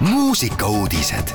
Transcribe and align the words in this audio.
muusikauudised. 0.00 1.28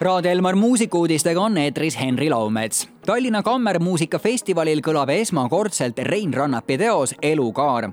Raadio 0.00 0.30
Elmar 0.30 0.54
muusikauudistega 0.56 1.40
on 1.40 1.58
eetris 1.58 2.00
Henri 2.00 2.30
Laumets. 2.30 2.88
Tallinna 3.06 3.42
Kammermuusikafestivalil 3.42 4.82
kõlab 4.84 5.10
esmakordselt 5.10 5.98
Rein 5.98 6.34
Rannapi 6.34 6.78
teos 6.78 7.14
Elukaar 7.22 7.90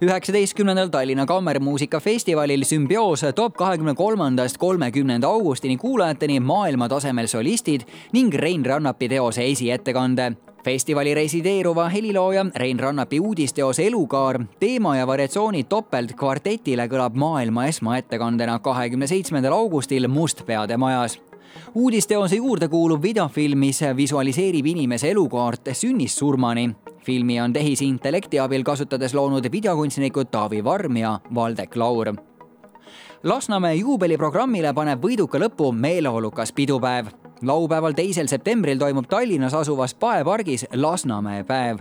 üheksateistkümnendal 0.00 0.88
Tallinna 0.88 1.26
Kammermuusikafestivalil 1.26 2.64
Sümbioos 2.64 3.24
toob 3.34 3.56
kahekümne 3.56 3.94
kolmandast 3.94 4.58
kolmekümnenda 4.58 5.28
augustini 5.28 5.76
kuulajateni 5.76 6.40
maailmatasemel 6.40 7.26
solistid 7.26 7.80
ning 8.12 8.34
Rein 8.34 8.64
Rannapi 8.66 9.08
teose 9.08 9.44
esiettekande 9.50 10.32
festivali 10.66 11.14
resideeruva 11.14 11.88
helilooja 11.88 12.46
Rein 12.56 12.80
Rannapi 12.80 13.20
uudisteos 13.20 13.78
Elukaar 13.78 14.40
teema 14.60 14.96
ja 14.96 15.06
variatsioonid 15.06 15.68
topelt 15.70 16.16
kvartetile 16.18 16.88
kõlab 16.90 17.14
maailma 17.14 17.68
esmaettekandena 17.70 18.58
kahekümne 18.58 19.06
seitsmendal 19.06 19.54
augustil 19.54 20.08
Mustpeade 20.10 20.76
majas 20.76 21.20
uudisteose 21.74 22.36
juurde 22.36 22.68
kuuluv 22.68 23.02
videofilm, 23.02 23.62
mis 23.62 23.80
visualiseerib 23.96 24.66
inimese 24.66 25.10
elukaart 25.10 25.70
sünnist 25.72 26.18
surmani. 26.18 26.70
filmi 27.04 27.40
on 27.40 27.52
tehisintellekti 27.52 28.38
abil 28.38 28.64
kasutades 28.64 29.14
loonud 29.14 29.46
videokunstnikud 29.52 30.26
Taavi 30.30 30.64
Varm 30.64 30.96
ja 30.96 31.20
Valdek 31.34 31.76
Laur. 31.76 32.14
Lasnamäe 33.22 33.74
juubeliprogrammile 33.74 34.74
paneb 34.74 35.04
võiduka 35.04 35.38
lõpu 35.38 35.72
meeleolukas 35.72 36.52
pidupäev 36.52 37.06
laupäeval, 37.42 37.92
teisel 37.92 38.26
septembril 38.26 38.78
toimub 38.78 39.06
Tallinnas 39.08 39.54
asuvas 39.54 39.94
paepargis 39.94 40.66
Lasnamäe 40.74 41.44
päev. 41.44 41.78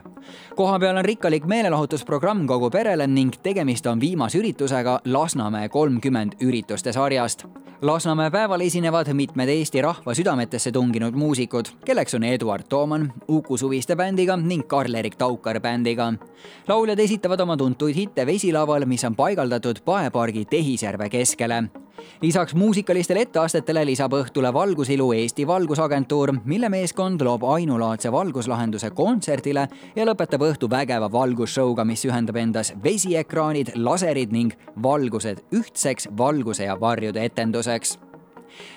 kohapeal 0.55 0.97
on 0.97 1.05
rikkalik 1.05 1.45
meelelahutusprogramm 1.45 2.47
kogu 2.47 2.69
perele 2.69 3.07
ning 3.07 3.31
tegemist 3.43 3.85
on 3.85 3.99
viimase 3.99 4.37
üritusega 4.37 4.99
Lasnamäe 5.05 5.69
kolmkümmend 5.69 6.33
ürituste 6.41 6.93
sarjast. 6.93 7.45
Lasnamäe 7.81 8.31
päeval 8.31 8.61
esinevad 8.61 9.13
mitmed 9.13 9.49
Eesti 9.49 9.81
rahva 9.81 10.13
südametesse 10.13 10.71
tunginud 10.71 11.13
muusikud, 11.13 11.65
kelleks 11.85 12.15
on 12.15 12.23
Eduard 12.23 12.63
Tooman 12.69 13.13
Uku 13.27 13.57
Suviste 13.57 13.95
bändiga 13.95 14.37
ning 14.37 14.67
Karl-Erik 14.67 15.15
Taukar 15.15 15.59
bändiga. 15.59 16.13
lauljad 16.67 16.99
esitavad 16.99 17.39
oma 17.39 17.57
tuntuid 17.57 17.95
hitte 17.95 18.25
vesilaval, 18.25 18.85
mis 18.85 19.03
on 19.03 19.15
paigaldatud 19.15 19.81
paepargi 19.85 20.45
Tehisjärve 20.45 21.09
keskele 21.09 21.63
lisaks 22.21 22.55
muusikalistele 22.55 23.21
etteastetele 23.25 23.85
lisab 23.85 24.13
õhtule 24.13 24.53
Valgusilu 24.53 25.11
Eesti 25.13 25.47
Valgusagentuur, 25.47 26.33
mille 26.45 26.69
meeskond 26.69 27.21
loob 27.21 27.43
ainulaadse 27.43 28.11
valguslahenduse 28.11 28.89
kontserdile 28.95 29.67
ja 29.95 30.07
lõpetab 30.07 30.47
õhtu 30.49 30.69
vägeva 30.71 31.11
valgusshow'ga, 31.11 31.85
mis 31.85 32.05
ühendab 32.05 32.39
endas 32.41 32.73
vesiekraanid, 32.83 33.75
laserid 33.75 34.31
ning 34.31 34.55
valgused 34.83 35.43
ühtseks 35.55 36.09
valguse 36.17 36.69
ja 36.69 36.79
varjude 36.79 37.23
etenduseks 37.25 37.97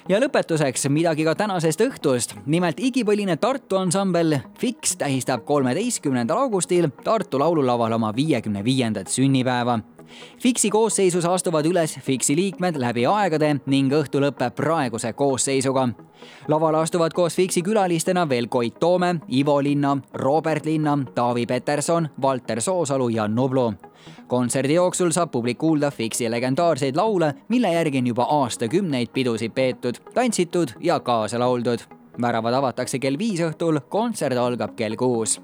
ja 0.09 0.21
lõpetuseks 0.21 0.89
midagi 0.93 1.25
ka 1.27 1.35
tänasest 1.39 1.83
õhtust. 1.85 2.35
nimelt 2.47 2.81
igipõline 2.81 3.37
Tartu 3.37 3.77
ansambel 3.77 4.39
Fix 4.59 4.97
tähistab 4.99 5.45
kolmeteistkümnendal 5.45 6.39
augustil 6.47 6.91
Tartu 7.05 7.39
laululaval 7.39 7.93
oma 7.93 8.15
viiekümne 8.17 8.65
viiendat 8.65 9.09
sünnipäeva 9.09 9.79
Fiksi 10.43 10.71
koosseisus 10.71 11.25
astuvad 11.25 11.67
üles 11.67 11.99
Fiksi 12.03 12.37
liikmed 12.37 12.77
läbi 12.79 13.07
aegade 13.07 13.57
ning 13.67 13.93
õhtu 13.93 14.21
lõpeb 14.23 14.55
praeguse 14.55 15.13
koosseisuga. 15.13 15.89
lavale 16.49 16.79
astuvad 16.79 17.13
koos 17.13 17.37
Fiksi 17.37 17.63
külalistena 17.63 18.29
veel 18.29 18.47
Koit 18.49 18.79
Toome, 18.81 19.21
Ivo 19.29 19.63
Linna, 19.63 19.99
Robert 20.15 20.65
Linna, 20.65 20.99
Taavi 21.15 21.47
Peterson, 21.47 22.09
Valter 22.23 22.61
Soosalu 22.61 23.09
ja 23.09 23.29
Nublu. 23.29 23.75
kontserdi 24.27 24.75
jooksul 24.75 25.11
saab 25.11 25.31
publik 25.31 25.59
kuulda 25.59 25.91
Fiksi 25.91 26.31
legendaarseid 26.31 26.97
laule, 26.97 27.35
mille 27.49 27.73
järgi 27.73 27.99
on 27.99 28.07
juba 28.07 28.23
aastakümneid 28.23 29.09
pidusid 29.13 29.53
peetud, 29.53 29.95
tantsitud 30.15 30.69
ja 30.81 31.01
kaasa 31.01 31.39
lauldud. 31.39 31.79
väravad 32.21 32.55
avatakse 32.55 32.99
kell 32.99 33.19
viis 33.19 33.41
õhtul, 33.41 33.81
kontsert 33.89 34.37
algab 34.37 34.77
kell 34.77 34.97
kuus 34.97 35.41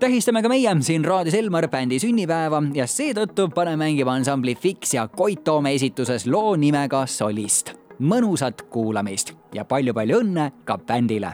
tähistame 0.00 0.42
ka 0.42 0.48
meie 0.48 0.74
siin 0.80 1.04
raadios 1.04 1.34
Elmar 1.34 1.68
bändi 1.68 1.98
sünnipäeva 1.98 2.62
ja 2.74 2.86
seetõttu 2.86 3.48
paneme 3.54 3.84
mängima 3.84 4.14
ansambli 4.18 4.54
Fix 4.54 4.94
ja 4.94 5.08
Koit 5.08 5.44
Toome 5.44 5.74
esituses 5.74 6.26
loo 6.26 6.56
nimega 6.56 7.06
Solist. 7.06 7.72
mõnusat 8.00 8.66
kuulamist 8.70 9.32
ja 9.54 9.64
palju-palju 9.64 10.20
õnne 10.20 10.50
ka 10.64 10.78
bändile. 10.78 11.32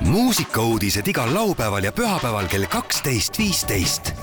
muusikauudised 0.00 1.06
igal 1.08 1.34
laupäeval 1.34 1.84
ja 1.84 1.92
pühapäeval 1.92 2.48
kell 2.48 2.66
kaksteist, 2.66 3.38
viisteist 3.38 4.21